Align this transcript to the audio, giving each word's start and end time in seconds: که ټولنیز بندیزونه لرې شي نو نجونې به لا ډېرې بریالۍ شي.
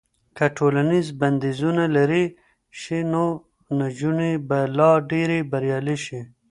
که 0.37 0.45
ټولنیز 0.57 1.07
بندیزونه 1.19 1.83
لرې 1.95 2.23
شي 2.79 2.99
نو 3.11 3.25
نجونې 3.79 4.31
به 4.47 4.59
لا 4.77 4.91
ډېرې 5.11 5.39
بریالۍ 5.51 5.97
شي. 6.05 6.21